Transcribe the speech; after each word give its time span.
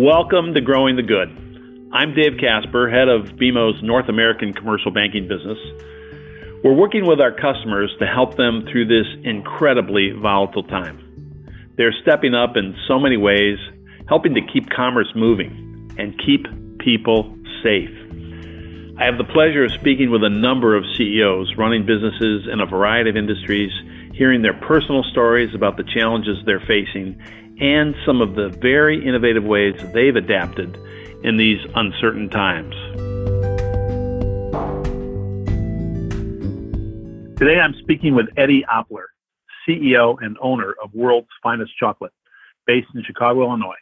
Welcome 0.00 0.54
to 0.54 0.62
Growing 0.62 0.96
the 0.96 1.02
Good. 1.02 1.28
I'm 1.92 2.14
Dave 2.14 2.40
Casper, 2.40 2.88
head 2.88 3.10
of 3.10 3.36
BMO's 3.36 3.82
North 3.82 4.08
American 4.08 4.54
commercial 4.54 4.90
banking 4.90 5.28
business. 5.28 5.58
We're 6.64 6.72
working 6.72 7.04
with 7.06 7.20
our 7.20 7.32
customers 7.32 7.94
to 7.98 8.06
help 8.06 8.38
them 8.38 8.64
through 8.72 8.86
this 8.86 9.04
incredibly 9.24 10.12
volatile 10.12 10.62
time. 10.62 10.96
They're 11.76 11.92
stepping 12.00 12.34
up 12.34 12.56
in 12.56 12.74
so 12.88 12.98
many 12.98 13.18
ways, 13.18 13.58
helping 14.08 14.32
to 14.36 14.40
keep 14.40 14.70
commerce 14.70 15.12
moving 15.14 15.94
and 15.98 16.18
keep 16.24 16.46
people 16.78 17.36
safe. 17.62 17.92
I 18.96 19.04
have 19.04 19.18
the 19.18 19.28
pleasure 19.30 19.66
of 19.66 19.72
speaking 19.72 20.10
with 20.10 20.24
a 20.24 20.30
number 20.30 20.78
of 20.78 20.84
CEOs 20.96 21.56
running 21.58 21.84
businesses 21.84 22.48
in 22.50 22.60
a 22.60 22.66
variety 22.66 23.10
of 23.10 23.18
industries, 23.18 23.70
hearing 24.14 24.40
their 24.40 24.54
personal 24.54 25.04
stories 25.12 25.54
about 25.54 25.76
the 25.76 25.84
challenges 25.84 26.38
they're 26.46 26.64
facing 26.66 27.20
and 27.60 27.94
some 28.06 28.20
of 28.20 28.34
the 28.34 28.48
very 28.60 29.06
innovative 29.06 29.44
ways 29.44 29.74
they've 29.92 30.16
adapted 30.16 30.76
in 31.22 31.36
these 31.36 31.60
uncertain 31.74 32.28
times. 32.30 32.74
Today 37.38 37.60
I'm 37.60 37.74
speaking 37.80 38.14
with 38.14 38.26
Eddie 38.36 38.64
Opler, 38.70 39.04
CEO 39.68 40.16
and 40.22 40.36
owner 40.40 40.74
of 40.82 40.92
World's 40.94 41.28
Finest 41.42 41.72
Chocolate, 41.78 42.12
based 42.66 42.88
in 42.94 43.02
Chicago, 43.04 43.42
Illinois. 43.42 43.74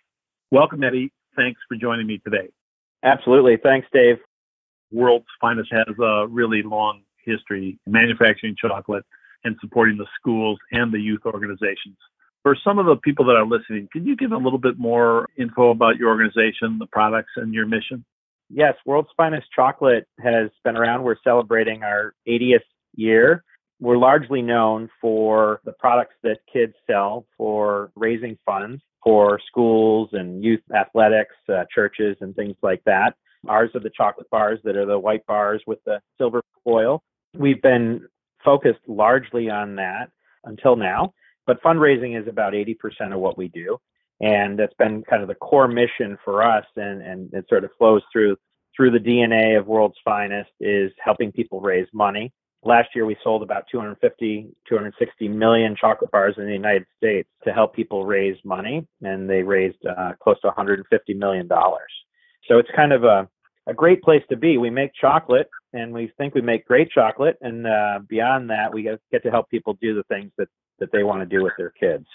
Welcome, 0.50 0.82
Eddie. 0.82 1.12
Thanks 1.36 1.60
for 1.68 1.76
joining 1.76 2.06
me 2.06 2.18
today. 2.18 2.48
Absolutely. 3.04 3.56
Thanks, 3.62 3.86
Dave. 3.92 4.18
World's 4.90 5.26
Finest 5.40 5.72
has 5.72 5.94
a 6.02 6.26
really 6.28 6.62
long 6.62 7.02
history 7.24 7.78
manufacturing 7.86 8.56
chocolate 8.56 9.04
and 9.44 9.56
supporting 9.60 9.96
the 9.96 10.06
schools 10.18 10.58
and 10.72 10.92
the 10.92 10.98
youth 10.98 11.20
organizations. 11.26 11.96
For 12.42 12.56
some 12.64 12.78
of 12.78 12.86
the 12.86 12.96
people 12.96 13.24
that 13.26 13.36
are 13.36 13.46
listening, 13.46 13.88
can 13.92 14.06
you 14.06 14.16
give 14.16 14.32
a 14.32 14.36
little 14.36 14.58
bit 14.58 14.78
more 14.78 15.28
info 15.36 15.70
about 15.70 15.96
your 15.96 16.08
organization, 16.08 16.78
the 16.78 16.86
products, 16.86 17.32
and 17.36 17.52
your 17.52 17.66
mission? 17.66 18.04
Yes, 18.50 18.74
World's 18.86 19.10
Finest 19.16 19.46
Chocolate 19.54 20.06
has 20.20 20.50
been 20.64 20.76
around. 20.76 21.02
We're 21.02 21.16
celebrating 21.22 21.82
our 21.82 22.14
80th 22.26 22.60
year. 22.94 23.44
We're 23.80 23.98
largely 23.98 24.40
known 24.40 24.88
for 25.00 25.60
the 25.64 25.72
products 25.72 26.14
that 26.22 26.38
kids 26.50 26.74
sell 26.86 27.26
for 27.36 27.90
raising 27.94 28.38
funds 28.46 28.82
for 29.02 29.38
schools 29.46 30.08
and 30.12 30.42
youth 30.42 30.60
athletics, 30.74 31.34
uh, 31.48 31.64
churches, 31.72 32.16
and 32.20 32.34
things 32.34 32.56
like 32.62 32.82
that. 32.84 33.14
Ours 33.46 33.70
are 33.74 33.80
the 33.80 33.90
chocolate 33.96 34.28
bars 34.30 34.58
that 34.64 34.76
are 34.76 34.86
the 34.86 34.98
white 34.98 35.24
bars 35.26 35.62
with 35.66 35.78
the 35.84 36.00
silver 36.16 36.42
foil. 36.64 37.02
We've 37.34 37.62
been 37.62 38.08
focused 38.44 38.80
largely 38.88 39.48
on 39.48 39.76
that 39.76 40.10
until 40.44 40.76
now. 40.76 41.12
But 41.48 41.62
fundraising 41.62 42.20
is 42.20 42.28
about 42.28 42.52
80% 42.52 43.14
of 43.14 43.20
what 43.20 43.38
we 43.38 43.48
do. 43.48 43.78
And 44.20 44.58
that's 44.58 44.74
been 44.74 45.02
kind 45.02 45.22
of 45.22 45.28
the 45.28 45.34
core 45.34 45.66
mission 45.66 46.18
for 46.22 46.42
us 46.42 46.66
and, 46.76 47.00
and 47.00 47.32
it 47.32 47.46
sort 47.48 47.64
of 47.64 47.70
flows 47.78 48.02
through 48.12 48.36
through 48.76 48.90
the 48.92 48.98
DNA 48.98 49.58
of 49.58 49.66
World's 49.66 49.96
Finest 50.04 50.50
is 50.60 50.92
helping 51.02 51.32
people 51.32 51.60
raise 51.60 51.88
money. 51.92 52.32
Last 52.62 52.90
year 52.94 53.06
we 53.06 53.16
sold 53.24 53.42
about 53.42 53.64
250, 53.72 54.46
260 54.68 55.28
million 55.28 55.74
chocolate 55.74 56.10
bars 56.12 56.34
in 56.36 56.44
the 56.44 56.52
United 56.52 56.86
States 56.96 57.28
to 57.44 57.52
help 57.52 57.74
people 57.74 58.04
raise 58.04 58.36
money, 58.44 58.86
and 59.02 59.28
they 59.28 59.42
raised 59.42 59.84
uh, 59.86 60.12
close 60.22 60.40
to 60.42 60.48
150 60.48 61.14
million 61.14 61.48
dollars. 61.48 61.90
So 62.46 62.58
it's 62.58 62.70
kind 62.76 62.92
of 62.92 63.04
a 63.04 63.28
a 63.66 63.74
great 63.74 64.02
place 64.02 64.22
to 64.30 64.36
be. 64.36 64.58
We 64.58 64.70
make 64.70 64.92
chocolate, 65.00 65.48
and 65.72 65.92
we 65.92 66.12
think 66.16 66.34
we 66.34 66.40
make 66.40 66.66
great 66.66 66.90
chocolate, 66.90 67.36
and 67.40 67.66
uh, 67.66 68.00
beyond 68.08 68.50
that, 68.50 68.72
we 68.72 68.82
get 68.82 69.22
to 69.22 69.30
help 69.30 69.50
people 69.50 69.76
do 69.80 69.94
the 69.94 70.04
things 70.04 70.30
that 70.38 70.48
that 70.78 70.92
they 70.92 71.02
want 71.02 71.20
to 71.20 71.36
do 71.36 71.42
with 71.42 71.54
their 71.58 71.70
kids. 71.70 72.06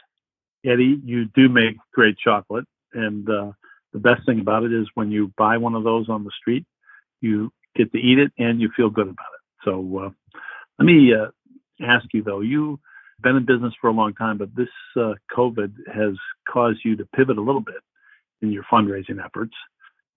Eddie, 0.65 0.99
you 1.03 1.25
do 1.25 1.49
make 1.49 1.75
great 1.93 2.17
chocolate, 2.17 2.65
and 2.93 3.29
uh, 3.29 3.51
the 3.91 3.99
best 3.99 4.25
thing 4.25 4.39
about 4.39 4.63
it 4.63 4.73
is 4.73 4.87
when 4.95 5.11
you 5.11 5.31
buy 5.37 5.57
one 5.57 5.75
of 5.75 5.83
those 5.83 6.09
on 6.09 6.23
the 6.23 6.31
street, 6.39 6.65
you 7.21 7.51
get 7.75 7.91
to 7.91 7.97
eat 7.97 8.19
it 8.19 8.31
and 8.37 8.59
you 8.61 8.69
feel 8.75 8.89
good 8.89 9.07
about 9.07 9.33
it. 9.33 9.65
So 9.65 10.05
uh, 10.05 10.39
let 10.79 10.85
me 10.85 11.13
uh, 11.13 11.27
ask 11.85 12.05
you 12.13 12.23
though, 12.23 12.41
you've 12.41 12.79
been 13.21 13.35
in 13.35 13.45
business 13.45 13.73
for 13.79 13.89
a 13.89 13.93
long 13.93 14.13
time, 14.13 14.37
but 14.37 14.55
this 14.55 14.69
uh, 14.97 15.13
COVID 15.35 15.73
has 15.93 16.15
caused 16.47 16.79
you 16.83 16.95
to 16.97 17.05
pivot 17.15 17.37
a 17.37 17.41
little 17.41 17.61
bit 17.61 17.81
in 18.41 18.51
your 18.51 18.63
fundraising 18.71 19.23
efforts. 19.23 19.53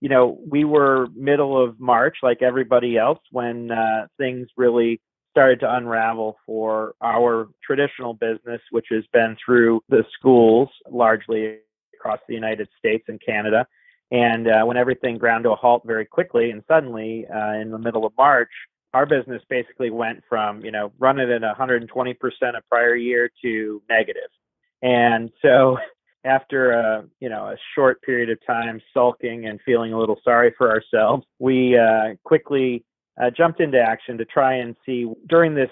You 0.01 0.09
know, 0.09 0.39
we 0.47 0.65
were 0.65 1.07
middle 1.15 1.63
of 1.63 1.81
March, 1.81 2.19
like 2.23 2.43
everybody 2.43 2.99
else, 2.99 3.21
when 3.31 3.71
uh, 3.71 4.09
things 4.19 4.49
really 4.57 5.01
started 5.37 5.61
to 5.61 5.77
unravel 5.77 6.39
for 6.47 6.95
our 7.03 7.51
traditional 7.63 8.15
business, 8.15 8.59
which 8.71 8.87
has 8.91 9.05
been 9.13 9.37
through 9.45 9.83
the 9.91 10.03
schools 10.19 10.71
largely 10.91 11.59
across 11.93 12.19
the 12.27 12.33
United 12.33 12.67
States 12.79 13.05
and 13.09 13.21
Canada. 13.21 13.67
And 14.11 14.49
uh, 14.49 14.65
when 14.65 14.79
everything 14.79 15.19
ground 15.19 15.45
to 15.45 15.51
a 15.51 15.55
halt 15.55 15.83
very 15.85 16.07
quickly 16.07 16.53
and 16.53 16.63
suddenly 16.67 17.27
uh, 17.27 17.53
in 17.53 17.71
the 17.71 17.79
middle 17.79 18.07
of 18.07 18.15
March, 18.17 18.49
our 18.95 19.05
business 19.05 19.43
basically 19.51 19.91
went 19.91 20.23
from, 20.27 20.65
you 20.65 20.71
know, 20.71 20.91
running 20.99 21.31
at 21.31 21.43
120% 21.43 21.87
of 22.57 22.69
prior 22.71 22.95
year 22.95 23.31
to 23.43 23.83
negative. 23.91 24.31
And 24.81 25.31
so 25.43 25.77
after 26.25 26.71
a, 26.73 27.05
you 27.21 27.29
know, 27.29 27.45
a 27.49 27.57
short 27.75 28.01
period 28.01 28.31
of 28.31 28.39
time 28.47 28.81
sulking 28.95 29.49
and 29.49 29.61
feeling 29.67 29.93
a 29.93 29.99
little 29.99 30.19
sorry 30.25 30.55
for 30.57 30.71
ourselves, 30.71 31.27
we 31.39 31.77
uh, 31.77 32.15
quickly 32.25 32.87
uh, 33.21 33.31
jumped 33.31 33.61
into 33.61 33.79
action 33.79 34.19
to 34.19 34.25
try 34.25 34.55
and 34.55 34.77
see 34.85 35.11
during 35.29 35.55
this 35.55 35.71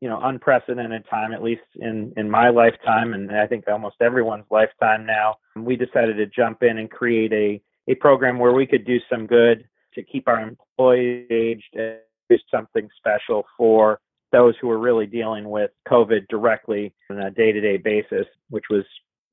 you 0.00 0.08
know 0.08 0.20
unprecedented 0.22 1.04
time 1.08 1.32
at 1.32 1.42
least 1.42 1.62
in 1.76 2.12
in 2.16 2.28
my 2.28 2.48
lifetime 2.48 3.14
and 3.14 3.30
i 3.30 3.46
think 3.46 3.64
almost 3.68 3.96
everyone's 4.00 4.44
lifetime 4.50 5.06
now 5.06 5.36
we 5.56 5.76
decided 5.76 6.16
to 6.16 6.26
jump 6.26 6.62
in 6.62 6.78
and 6.78 6.90
create 6.90 7.32
a 7.32 7.60
a 7.88 7.94
program 7.96 8.38
where 8.38 8.52
we 8.52 8.66
could 8.66 8.84
do 8.84 8.98
some 9.10 9.26
good 9.26 9.64
to 9.94 10.02
keep 10.02 10.28
our 10.28 10.40
employees 10.40 11.26
engaged 11.30 11.74
and 11.74 11.98
do 12.28 12.36
something 12.50 12.88
special 12.96 13.44
for 13.56 14.00
those 14.32 14.54
who 14.60 14.70
are 14.70 14.78
really 14.78 15.06
dealing 15.06 15.48
with 15.48 15.70
covid 15.88 16.26
directly 16.28 16.92
on 17.10 17.18
a 17.20 17.30
day-to-day 17.30 17.76
basis 17.76 18.26
which 18.50 18.64
was 18.70 18.84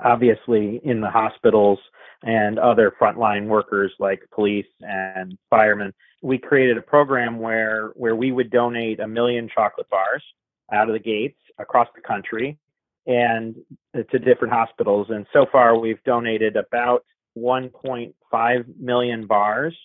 obviously 0.03 0.80
in 0.84 1.02
the 1.02 1.09
hospitals 1.09 1.80
and 2.24 2.59
other 2.59 2.94
frontline 3.00 3.47
workers 3.47 3.91
like 4.00 4.22
police 4.34 4.66
and 4.81 5.38
firemen. 5.50 5.94
We 6.22 6.38
created 6.38 6.78
a 6.78 6.81
program 6.81 7.40
where 7.40 7.91
where 7.96 8.16
we 8.16 8.31
would 8.31 8.50
donate 8.50 9.00
a 9.00 9.07
million 9.07 9.50
chocolate 9.53 9.90
bars 9.90 10.24
out 10.72 10.88
of 10.90 10.94
the 10.94 11.00
gates 11.00 11.40
across 11.57 11.88
the 11.96 12.02
country 12.02 12.57
and 13.07 13.56
to 13.96 14.19
different 14.19 14.53
hospitals. 14.53 15.08
And 15.09 15.25
so 15.34 15.46
far, 15.52 15.78
we've 15.78 16.03
donated 16.03 16.56
about 16.56 17.03
1.5 17.38 18.79
million 18.79 19.25
bars, 19.25 19.75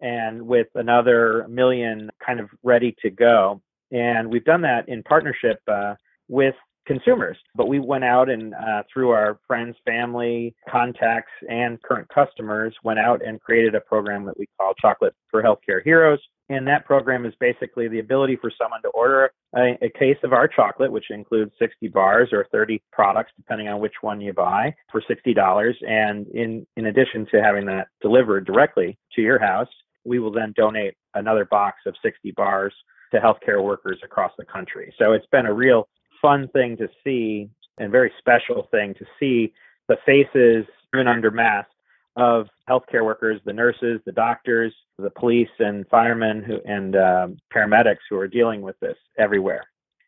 and 0.00 0.42
with 0.42 0.66
another 0.74 1.46
million 1.48 2.10
kind 2.24 2.40
of 2.40 2.50
ready 2.62 2.94
to 3.02 3.10
go. 3.10 3.62
And 3.90 4.30
we've 4.30 4.44
done 4.44 4.62
that 4.62 4.88
in 4.88 5.02
partnership 5.02 5.60
uh, 5.68 5.94
with 6.28 6.54
consumers. 6.86 7.36
But 7.54 7.68
we 7.68 7.80
went 7.80 8.04
out 8.04 8.28
and 8.28 8.54
uh, 8.54 8.82
through 8.92 9.10
our 9.10 9.38
friends, 9.46 9.76
family, 9.84 10.54
contacts, 10.70 11.32
and 11.48 11.82
current 11.82 12.08
customers, 12.08 12.74
went 12.82 12.98
out 12.98 13.24
and 13.24 13.40
created 13.40 13.74
a 13.74 13.80
program 13.80 14.24
that 14.26 14.38
we 14.38 14.46
call 14.58 14.74
Chocolate 14.80 15.14
for 15.30 15.42
Healthcare 15.42 15.82
Heroes. 15.82 16.20
And 16.50 16.66
that 16.68 16.84
program 16.84 17.24
is 17.24 17.32
basically 17.40 17.88
the 17.88 18.00
ability 18.00 18.36
for 18.36 18.52
someone 18.60 18.82
to 18.82 18.88
order 18.88 19.30
a, 19.56 19.78
a, 19.80 19.88
case 19.98 20.18
of 20.22 20.34
our 20.34 20.46
chocolate, 20.46 20.92
which 20.92 21.10
includes 21.10 21.52
60 21.58 21.88
bars 21.88 22.28
or 22.32 22.46
30 22.52 22.82
products, 22.92 23.32
depending 23.36 23.68
on 23.68 23.80
which 23.80 23.94
one 24.02 24.20
you 24.20 24.34
buy, 24.34 24.74
for 24.92 25.00
$60. 25.00 25.74
And 25.88 26.26
in, 26.28 26.66
in 26.76 26.86
addition 26.86 27.26
to 27.30 27.42
having 27.42 27.64
that 27.66 27.88
delivered 28.02 28.44
directly 28.44 28.98
to 29.14 29.22
your 29.22 29.38
house, 29.38 29.68
we 30.04 30.18
will 30.18 30.32
then 30.32 30.52
donate 30.54 30.94
another 31.14 31.46
box 31.46 31.78
of 31.86 31.94
60 32.02 32.32
bars 32.32 32.74
to 33.12 33.20
healthcare 33.20 33.62
workers 33.62 33.98
across 34.04 34.32
the 34.36 34.44
country. 34.44 34.92
So 34.98 35.12
it's 35.12 35.26
been 35.32 35.46
a 35.46 35.54
real 35.54 35.88
fun 36.24 36.48
thing 36.54 36.74
to 36.78 36.88
see 37.04 37.50
and 37.76 37.92
very 37.92 38.10
special 38.18 38.66
thing 38.70 38.94
to 38.94 39.04
see 39.20 39.52
the 39.88 39.96
faces 40.06 40.64
even 40.94 41.06
under 41.06 41.30
masks 41.30 41.70
of 42.16 42.46
healthcare 42.66 43.04
workers, 43.04 43.40
the 43.44 43.52
nurses, 43.52 44.00
the 44.06 44.12
doctors, 44.12 44.72
the 44.98 45.10
police 45.10 45.50
and 45.58 45.86
firemen 45.88 46.42
who, 46.42 46.56
and 46.64 46.96
um, 46.96 47.36
paramedics 47.54 47.98
who 48.08 48.16
are 48.16 48.28
dealing 48.28 48.62
with 48.62 48.78
this 48.80 48.96
everywhere. 49.18 49.64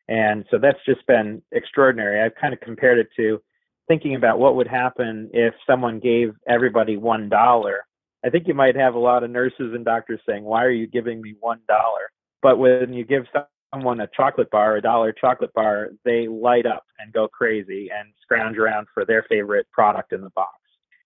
And 0.09 0.47
so 0.51 0.59
that's 0.59 0.79
just 0.87 1.07
been 1.07 1.43
extraordinary. 1.53 2.23
I've 2.23 2.41
kind 2.41 2.55
of 2.55 2.61
compared 2.61 2.99
it 2.99 3.09
to 3.17 3.43
thinking 3.87 4.15
about 4.15 4.39
what 4.39 4.57
would 4.57 4.69
happen 4.69 5.29
if 5.35 5.53
someone 5.67 5.99
gave 5.99 6.33
everybody 6.49 6.97
one 6.97 7.29
dollar. 7.29 7.85
I 8.25 8.31
think 8.31 8.49
you 8.49 8.55
might 8.55 8.77
have 8.77 8.95
a 8.95 8.99
lot 8.99 9.23
of 9.23 9.31
nurses 9.31 9.75
and 9.75 9.85
doctors 9.85 10.21
saying, 10.27 10.45
"Why 10.45 10.65
are 10.65 10.71
you 10.71 10.87
giving 10.87 11.21
me 11.21 11.35
one 11.41 11.61
dollar?" 11.69 12.11
But 12.41 12.59
when 12.59 12.93
you 12.95 13.05
give 13.05 13.27
someone 13.73 14.01
a 14.01 14.09
chocolate 14.17 14.51
bar, 14.51 14.77
a 14.77 14.83
dollar 14.83 15.13
chocolate 15.13 15.53
bar, 15.55 15.91
they 16.05 16.29
light 16.29 16.67
up 16.67 16.85
and 16.99 17.13
go 17.13 17.29
crazy 17.29 17.91
and 17.97 18.13
scrounge 18.23 18.57
around 18.57 18.87
for 18.93 19.05
their 19.05 19.25
favorite 19.29 19.67
product 19.73 20.13
in 20.13 20.21
the 20.21 20.31
box. 20.31 20.55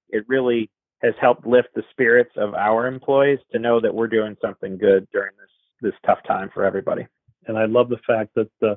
It 0.08 0.24
really 0.28 0.70
has 1.02 1.14
helped 1.20 1.46
lift 1.46 1.68
the 1.74 1.82
spirits 1.90 2.32
of 2.36 2.54
our 2.54 2.86
employees 2.86 3.38
to 3.52 3.58
know 3.58 3.80
that 3.80 3.94
we're 3.94 4.08
doing 4.08 4.36
something 4.40 4.76
good 4.76 5.08
during 5.12 5.32
this 5.38 5.48
this 5.82 5.98
tough 6.04 6.18
time 6.28 6.50
for 6.52 6.64
everybody. 6.64 7.06
And 7.46 7.56
I 7.56 7.64
love 7.64 7.88
the 7.88 8.00
fact 8.06 8.34
that 8.34 8.50
uh, 8.62 8.74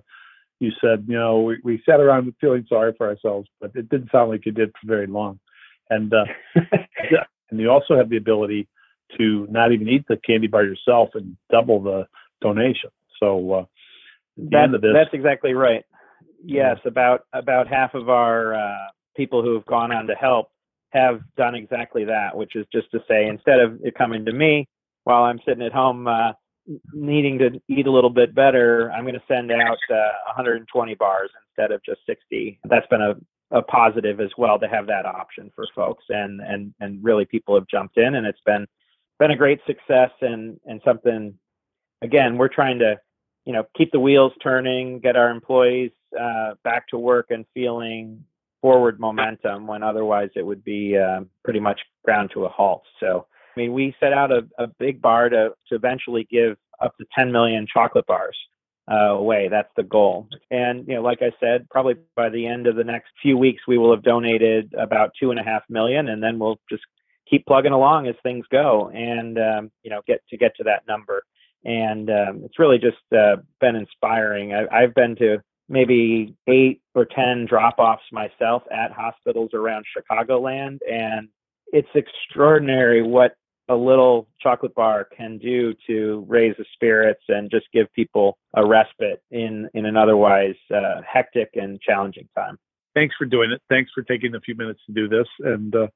you 0.60 0.72
said, 0.80 1.04
you 1.06 1.20
know, 1.20 1.42
we, 1.42 1.58
we 1.62 1.84
sat 1.86 2.00
around 2.00 2.34
feeling 2.40 2.66
sorry 2.70 2.94
for 2.98 3.10
ourselves, 3.10 3.50
but 3.60 3.72
it 3.76 3.90
didn't 3.90 4.10
sound 4.10 4.30
like 4.30 4.46
you 4.46 4.54
did 4.54 4.72
for 4.72 4.88
very 4.88 5.08
long. 5.08 5.40
And 5.90 6.14
uh, 6.14 6.24
and 7.52 7.60
you 7.60 7.70
also 7.70 7.98
have 7.98 8.10
the 8.10 8.18
ability 8.18 8.70
to 9.18 9.46
not 9.50 9.74
even 9.74 9.90
eat 9.90 10.06
the 10.08 10.18
candy 10.18 10.48
bar 10.48 10.64
yourself 10.64 11.10
and 11.14 11.36
double 11.52 11.82
the 11.82 12.08
donation. 12.42 12.90
So 13.24 13.54
uh, 13.54 13.66
that, 14.50 14.68
that's 14.94 15.14
exactly 15.14 15.54
right. 15.54 15.84
Yes, 16.44 16.78
about 16.86 17.22
about 17.34 17.68
half 17.68 17.94
of 17.94 18.10
our 18.10 18.54
uh, 18.54 18.88
people 19.16 19.42
who 19.42 19.54
have 19.54 19.66
gone 19.66 19.94
on 19.94 20.08
to 20.08 20.14
help 20.14 20.50
have 20.90 21.22
done 21.38 21.56
exactly 21.56 22.06
that, 22.06 22.36
which 22.36 22.56
is 22.56 22.66
just 22.72 22.92
to 22.92 23.00
say, 23.08 23.28
instead 23.28 23.60
of 23.60 23.80
it 23.82 23.96
coming 23.96 24.26
to 24.26 24.34
me 24.34 24.68
while 25.06 25.24
I'm 25.24 25.40
sitting 25.48 25.64
at 25.64 25.72
home 25.72 26.08
uh, 26.08 26.34
needing 26.94 27.40
to 27.40 27.62
eat 27.68 27.88
a 27.88 27.92
little 27.92 28.10
bit 28.10 28.36
better, 28.36 28.92
I'm 28.92 29.04
going 29.04 29.16
to 29.16 29.24
send 29.28 29.52
out 29.52 29.78
uh, 29.90 30.14
120 30.28 30.96
bars 30.96 31.30
instead 31.50 31.72
of 31.72 31.82
just 31.84 32.02
60. 32.06 32.60
That's 32.66 32.88
been 32.88 33.02
a 33.02 33.16
a 33.54 33.62
positive 33.62 34.20
as 34.20 34.32
well 34.38 34.58
to 34.60 34.68
have 34.68 34.88
that 34.88 35.06
option 35.06 35.52
for 35.56 35.66
folks 35.76 36.04
and 36.10 36.42
and 36.42 36.74
and 36.80 37.04
really 37.04 37.24
people 37.24 37.54
have 37.54 37.68
jumped 37.68 37.98
in 37.98 38.16
and 38.16 38.26
it's 38.26 38.42
been 38.46 38.66
been 39.20 39.32
a 39.32 39.38
great 39.38 39.60
success 39.68 40.10
and 40.22 40.60
and 40.66 40.82
something 40.84 41.38
again 42.02 42.38
we're 42.38 42.48
trying 42.48 42.80
to 42.80 42.96
you 43.46 43.54
know 43.54 43.64
keep 43.78 43.92
the 43.92 44.00
wheels 44.00 44.32
turning 44.42 45.00
get 45.00 45.16
our 45.16 45.30
employees 45.30 45.92
uh, 46.20 46.54
back 46.64 46.88
to 46.88 46.98
work 46.98 47.28
and 47.30 47.46
feeling 47.54 48.24
forward 48.62 49.00
momentum 49.00 49.68
when 49.68 49.84
otherwise 49.84 50.30
it 50.36 50.46
would 50.46 50.64
be 50.64 50.98
uh, 50.98 51.22
pretty 51.44 51.60
much 51.60 51.80
ground 52.06 52.30
to 52.34 52.46
a 52.46 52.50
halt 52.50 52.84
so 53.00 53.26
i 53.56 53.60
mean 53.60 53.74
we 53.74 53.96
set 54.00 54.14
out 54.14 54.32
a, 54.32 54.42
a 54.58 54.68
big 54.80 55.02
bar 55.02 55.30
to 55.30 55.50
to 55.68 55.76
eventually 55.76 56.28
give 56.32 56.58
up 56.82 56.96
to 56.98 57.06
10 57.16 57.32
million 57.32 57.68
chocolate 57.72 58.06
bars 58.08 58.38
uh, 58.92 59.14
away. 59.14 59.48
That's 59.50 59.72
the 59.76 59.84
goal. 59.84 60.28
And 60.52 60.88
you 60.88 60.96
know, 60.96 61.02
like 61.02 61.20
I 61.22 61.32
said, 61.40 61.70
probably 61.70 61.96
by 62.16 62.30
the 62.30 62.46
end 62.48 62.68
of 62.68 62.76
the 62.76 62.84
next 62.84 63.12
few 63.22 63.38
weeks, 63.38 63.64
we 63.68 63.78
will 63.78 63.94
have 63.94 64.04
donated 64.04 64.74
about 64.78 65.12
two 65.20 65.32
and 65.32 65.40
a 65.40 65.44
half 65.44 65.64
million, 65.70 66.10
and 66.10 66.22
then 66.22 66.40
we'll 66.40 66.60
just 66.70 66.84
keep 67.30 67.46
plugging 67.46 67.72
along 67.72 68.08
as 68.08 68.16
things 68.24 68.46
go, 68.52 68.90
and 68.94 69.38
um, 69.38 69.72
you 69.84 69.90
know, 69.90 70.02
get 70.08 70.22
to 70.30 70.38
get 70.38 70.56
to 70.58 70.64
that 70.64 70.84
number. 70.88 71.24
And 71.66 72.10
um, 72.10 72.42
it's 72.44 72.60
really 72.60 72.78
just 72.78 72.98
uh, 73.16 73.38
been 73.62 73.76
inspiring. 73.76 74.54
I, 74.54 74.66
I've 74.76 74.94
been 74.94 75.16
to 75.18 75.38
maybe 75.70 76.36
eight 76.48 76.82
or 76.94 77.06
ten 77.06 77.46
drop-offs 77.50 78.04
myself 78.12 78.64
at 78.72 78.92
hospitals 78.92 79.52
around 79.54 79.86
Chicagoland, 79.96 80.80
and 80.90 81.30
it's 81.68 81.90
extraordinary 81.96 83.02
what 83.02 83.36
a 83.70 83.76
little 83.76 84.28
chocolate 84.42 84.76
bar 84.76 85.08
can 85.16 85.38
do 85.38 85.74
to 85.88 86.26
raise 86.28 86.54
the 86.58 86.66
spirits 86.74 87.24
and 87.30 87.50
just 87.50 87.66
give 87.74 87.92
people 87.94 88.38
a 88.56 88.66
respite 88.66 89.22
in 89.32 89.70
in 89.74 89.86
an 89.86 89.96
otherwise 89.96 90.56
uh, 90.74 91.02
hectic 91.12 91.50
and 91.54 91.80
challenging 91.82 92.28
time. 92.36 92.58
Thanks 92.94 93.16
for 93.18 93.26
doing 93.26 93.52
it. 93.52 93.62
Thanks 93.70 93.92
for 93.96 94.04
taking 94.04 94.36
a 94.36 94.42
few 94.42 94.56
minutes 94.56 94.82
to 94.88 94.94
do 94.94 95.08
this, 95.08 95.28
and 95.40 95.76
uh, 95.76 95.88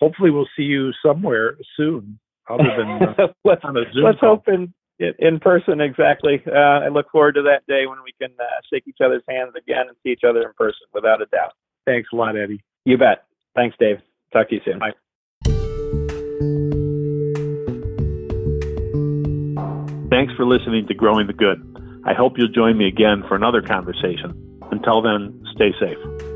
hopefully 0.00 0.30
we'll 0.30 0.48
see 0.56 0.62
you 0.62 0.92
somewhere 1.04 1.56
soon, 1.76 2.18
other 2.48 2.64
than 2.76 2.88
uh, 2.88 3.26
let's, 3.44 3.62
on 3.64 3.76
a 3.76 3.84
Zoom 3.92 4.04
let's 4.04 4.20
call. 4.20 4.36
hope 4.36 4.48
in 4.48 4.72
in 5.18 5.40
person. 5.40 5.80
Exactly. 5.80 6.42
Uh, 6.46 6.84
I 6.84 6.88
look 6.88 7.10
forward 7.10 7.34
to 7.36 7.42
that 7.42 7.66
day 7.66 7.86
when 7.86 7.98
we 8.04 8.12
can 8.20 8.34
uh, 8.38 8.44
shake 8.72 8.84
each 8.86 8.98
other's 9.04 9.22
hands 9.28 9.52
again 9.56 9.88
and 9.88 9.96
see 10.02 10.10
each 10.10 10.24
other 10.28 10.42
in 10.42 10.52
person, 10.56 10.86
without 10.92 11.20
a 11.22 11.26
doubt. 11.26 11.52
Thanks 11.86 12.08
a 12.12 12.16
lot, 12.16 12.36
Eddie. 12.36 12.62
You 12.84 12.98
bet. 12.98 13.24
Thanks, 13.54 13.76
Dave. 13.78 13.98
Talk 14.32 14.48
to 14.48 14.54
you 14.54 14.60
soon. 14.64 14.78
Bye. 14.78 14.92
Thanks 20.10 20.34
for 20.34 20.44
listening 20.44 20.86
to 20.88 20.94
Growing 20.94 21.26
the 21.26 21.32
Good. 21.32 21.58
I 22.04 22.14
hope 22.14 22.34
you'll 22.36 22.48
join 22.48 22.76
me 22.76 22.86
again 22.86 23.22
for 23.28 23.34
another 23.34 23.62
conversation. 23.62 24.60
Until 24.70 25.02
then, 25.02 25.42
stay 25.54 25.72
safe. 25.80 26.31